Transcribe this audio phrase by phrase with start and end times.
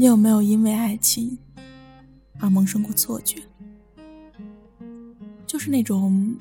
[0.00, 1.36] 你有没有因为爱情
[2.38, 3.42] 而萌生过错觉？
[5.44, 6.36] 就是那种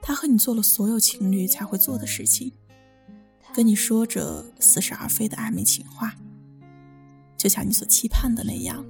[0.00, 2.50] 他和你做了所有情侣才会做的事情，
[3.52, 6.14] 跟你说着似是而非的暧昧情话，
[7.36, 8.82] 就像你所期盼的那样，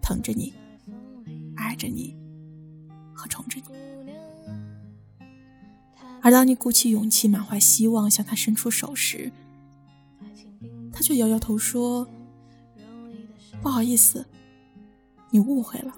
[0.00, 0.54] 疼着你，
[1.56, 2.16] 爱着你，
[3.12, 3.64] 和宠着你。
[6.22, 9.32] 而当你鼓起勇气、满怀希望向他伸出手时，
[10.92, 12.08] 他却摇摇头说。
[13.60, 14.24] 不好意思，
[15.30, 15.92] 你误会了。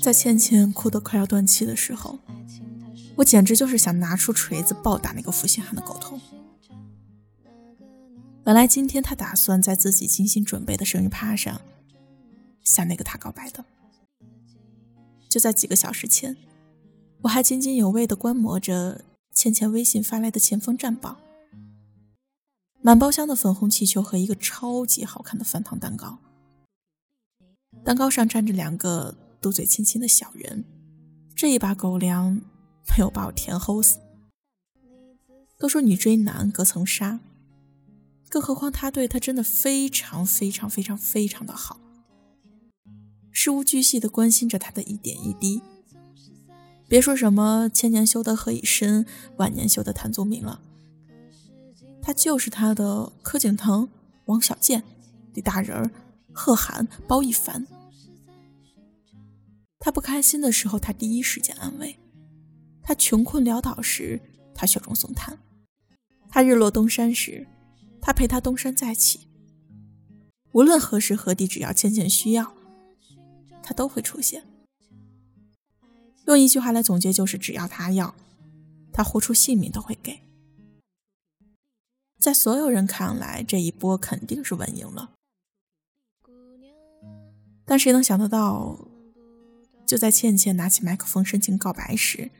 [0.00, 2.18] 在倩倩哭得快要断气的时候，
[3.16, 6.20] 我简直就是想拿出锤子暴打那个负心汉的狗头。
[8.42, 11.60] 本来今天他打算在自己精心准备的生日趴上
[12.62, 13.64] 向那个他告白的，
[15.28, 16.36] 就在几个小时前，
[17.22, 19.02] 我还津津有味地观摩着。
[19.34, 21.18] 倩倩微信发来的前锋战报，
[22.80, 26.18] 满包厢的粉红气球和一个超级好看的翻糖蛋糕，
[27.84, 30.64] 蛋糕上站着两个嘟嘴亲亲的小人，
[31.34, 32.40] 这一把狗粮
[32.88, 33.98] 没有把我甜齁死。
[35.58, 37.18] 都说女追男隔层纱，
[38.28, 41.80] 更何况他对她真的非常非常非常非常的好，
[43.32, 45.60] 事无巨细的关心着她的一点一滴。
[46.86, 50.60] 别说什么千年修得何以深，万年修得谭宗明了。
[52.02, 53.88] 他就是他的柯景腾、
[54.26, 54.84] 王小贱、
[55.32, 55.90] 李大人、
[56.32, 57.66] 贺涵、包奕凡。
[59.78, 61.96] 他不开心的时候，他第一时间安慰；
[62.82, 64.20] 他穷困潦倒时，
[64.54, 65.36] 他雪中送炭；
[66.28, 67.46] 他日落东山时，
[68.00, 69.28] 他陪他东山再起。
[70.52, 72.54] 无论何时何地，只要倩倩需要，
[73.62, 74.44] 他都会出现。
[76.26, 78.14] 用一句话来总结，就是只要他要，
[78.92, 80.20] 他豁出性命都会给。
[82.18, 85.12] 在所有人看来，这一波肯定是稳赢了。
[87.66, 88.78] 但谁能想得到，
[89.86, 92.30] 就在倩倩拿起麦克风深情告白时，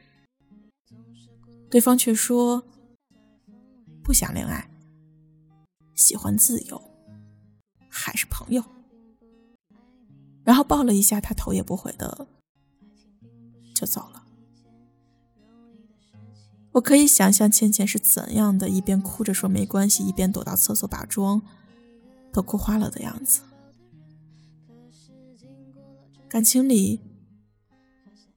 [1.71, 2.63] 对方却说
[4.03, 4.71] 不想恋爱，
[5.95, 6.81] 喜欢自由，
[7.91, 8.65] 还是朋友。
[10.45, 12.27] 然后抱了一下他，头也不回的。
[13.75, 14.23] 就走了。
[16.73, 21.41] 我可以想象倩倩是怎样的，一边哭着说没关系，一边躲到厕所把妆
[22.33, 23.43] 都哭花了的样子。
[26.29, 27.01] 感情里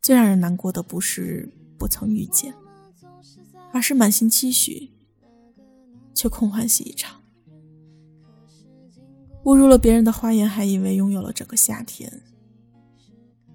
[0.02, 2.54] 最让人难过的不是不曾遇见，
[3.74, 4.92] 而是满心期许
[6.14, 7.20] 却空欢喜一场。
[9.46, 12.22] 误入了别人的花园，还以为拥有了整个夏天。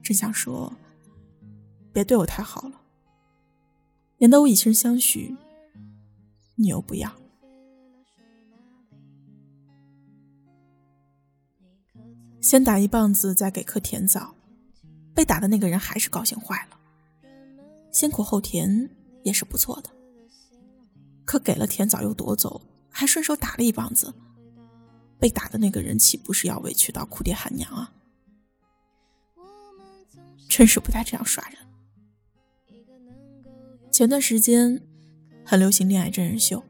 [0.02, 0.72] 真想说。
[1.92, 2.80] 别对我太好了，
[4.18, 5.36] 免得我以身相许，
[6.54, 7.12] 你又不要。
[12.40, 14.34] 先打一棒子，再给颗甜枣，
[15.14, 16.78] 被打的那个人还是高兴坏了。
[17.92, 18.90] 先苦后甜
[19.22, 19.90] 也是不错的，
[21.24, 22.60] 可给了甜枣又夺走，
[22.90, 24.12] 还顺手打了一棒子，
[25.20, 27.92] 被打的那个人岂不是要委屈到哭爹喊娘啊？
[30.48, 31.58] 真是不带这样耍人。
[33.92, 34.80] 前段时间
[35.44, 36.64] 很流行恋爱真人秀，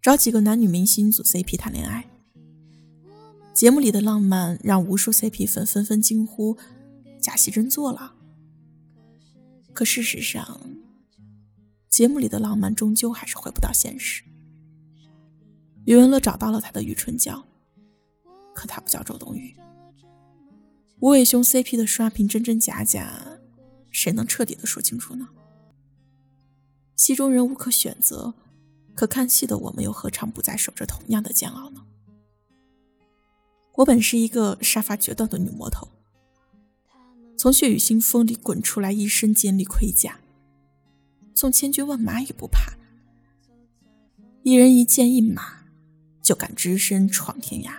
[0.00, 2.08] 找几个男女明星组 CP 谈恋爱。
[3.52, 6.56] 节目里的浪漫让无数 CP 粉纷纷惊呼
[7.20, 8.14] ：“假戏真做了。”
[9.74, 10.58] 可事实上，
[11.90, 14.22] 节目里的浪漫终究还是回不到现实。
[15.84, 17.46] 余文乐找到了他的余春娇，
[18.54, 19.54] 可他不叫周冬雨。
[21.00, 23.38] 无尾熊 CP 的刷屏真真假假，
[23.90, 25.28] 谁能彻底的说清楚呢？
[26.96, 28.34] 戏中人无可选择，
[28.94, 31.84] 可看戏的我们又何尝不再守着同样的煎熬呢？
[33.74, 35.86] 我本是一个杀伐决断的女魔头，
[37.36, 40.18] 从血雨腥风里滚出来，一身尖利盔甲，
[41.34, 42.72] 从千军万马也不怕，
[44.42, 45.66] 一人一剑一马，
[46.22, 47.72] 就敢只身闯天涯。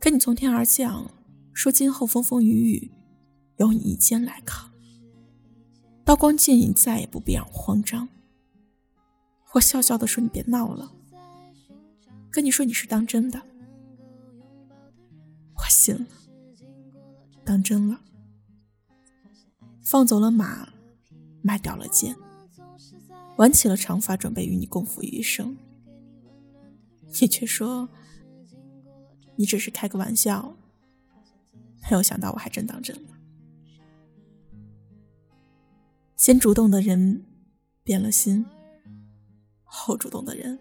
[0.00, 1.10] 可你从天而降，
[1.52, 2.90] 说今后风风雨雨，
[3.58, 4.70] 由你一肩来扛。
[6.04, 8.08] 刀光剑影，再也不必让我慌张。
[9.54, 10.92] 我笑笑的说：“你别闹了。”
[12.30, 13.40] 跟你说你是当真的，
[15.54, 16.06] 我信了，
[17.44, 18.00] 当真了。
[19.82, 20.68] 放走了马，
[21.42, 22.16] 卖掉了剑，
[23.36, 25.56] 挽起了长发，准备与你共赴余生。
[27.06, 27.88] 你却说，
[29.36, 30.56] 你只是开个玩笑，
[31.82, 33.13] 没有想到我还真当真了。
[36.24, 37.22] 先主动的人
[37.82, 38.46] 变了心，
[39.62, 40.58] 后主动的人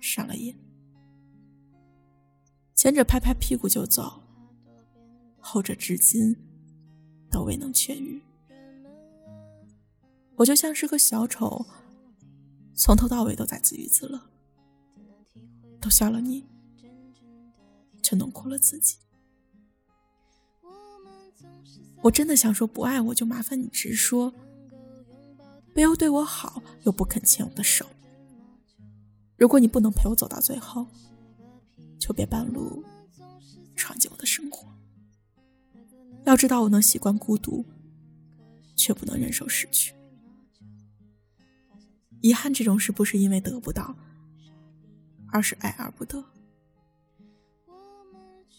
[0.00, 0.56] 上了瘾。
[2.74, 4.22] 前者拍拍屁股就走，
[5.38, 6.34] 后者至今
[7.30, 8.22] 都未能痊愈。
[10.36, 11.66] 我就像是个小丑，
[12.72, 14.18] 从头到尾都在自娱自乐，
[15.78, 16.48] 都笑了你，
[18.02, 18.96] 却弄哭了自己。
[22.02, 24.32] 我真的想说，不爱我就麻烦你直说，
[25.74, 27.86] 不要对我好又不肯牵我的手。
[29.36, 30.86] 如果你不能陪我走到最后，
[31.98, 32.84] 就别半路
[33.76, 34.68] 闯进我的生活。
[36.24, 37.64] 要知道，我能习惯孤独，
[38.76, 39.94] 却不能忍受失去。
[42.20, 43.96] 遗憾这种事不是因为得不到，
[45.28, 46.24] 而是爱而不得。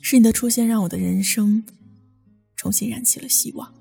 [0.01, 1.63] 是你的出现让我的人生
[2.61, 3.73] 重新燃起了希望，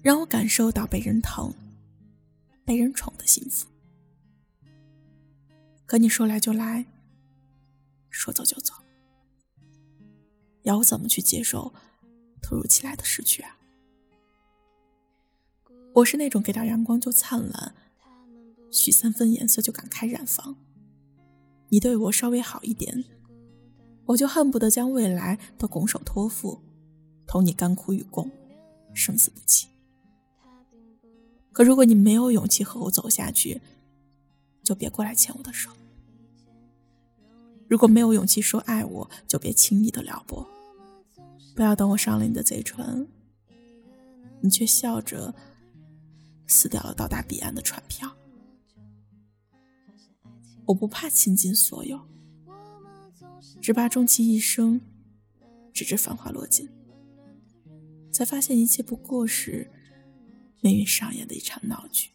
[0.00, 1.52] 让我感受到被人疼、
[2.64, 3.66] 被人宠的幸福。
[5.86, 6.86] 可你说来就来，
[8.10, 8.74] 说走就走，
[10.62, 11.74] 要我怎么去接受
[12.40, 13.58] 突如其来的失去啊？
[15.94, 17.74] 我是那种给点阳光就灿烂。
[18.70, 20.54] 许三分颜色就敢开染坊。
[21.70, 23.04] 你对我稍微好一点，
[24.04, 26.62] 我就恨不得将未来都拱手托付，
[27.30, 28.28] 同你甘苦与共，
[28.92, 29.68] 生死不弃。
[31.52, 33.60] 可如果你没有勇气和我走下去，
[34.64, 35.70] 就别过来牵我的手。
[37.68, 40.44] 如果没有勇气说爱我，就别轻易的撩拨。
[41.54, 43.06] 不要等我上了你的贼船，
[44.40, 45.32] 你却笑着
[46.48, 48.10] 撕掉了到达彼岸的船票。
[50.64, 52.00] 我不怕倾尽所有，
[53.62, 54.80] 只怕终其一生，
[55.72, 56.68] 直至繁华落尽，
[58.20, 59.66] 才发现一切不过是
[60.60, 62.10] 命运上演的一场闹剧。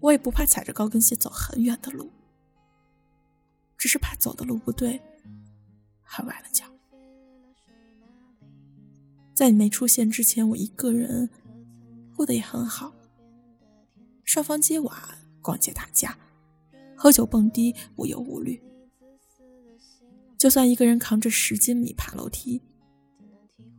[0.00, 2.12] 我也不怕踩着高跟鞋走很远的路，
[3.78, 5.00] 只是怕走的路不对，
[6.02, 6.66] 还崴了脚。
[9.34, 11.30] 在你没出现之前，我一个人
[12.14, 12.92] 过得也很好，
[14.26, 16.18] 上房揭瓦，逛街打架。
[16.94, 18.62] 喝酒蹦迪，无忧无虑。
[20.36, 22.60] 就算一个人扛着十斤米爬楼梯，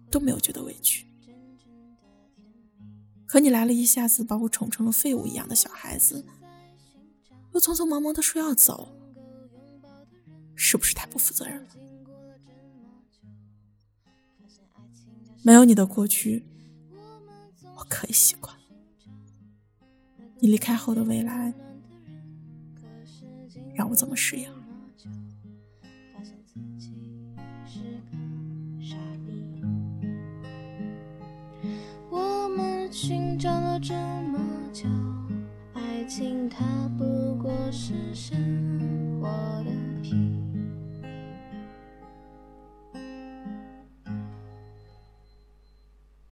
[0.10, 1.06] 都没有觉得委屈。
[3.26, 6.26] 可你来了一下子，把我宠成了废物一样的小孩子，
[7.54, 8.90] 又匆匆忙忙的说要走，
[10.56, 11.70] 是不是太不负责任了？
[15.44, 16.46] 没有你的过去，
[17.76, 18.56] 我可以习惯。
[20.40, 21.54] 你离开后的未来。
[23.76, 24.52] 让我怎么适应？
[33.00, 34.40] 寻找了这么
[34.74, 34.90] 久，
[35.76, 36.66] 爱情它
[36.98, 37.94] 不过是。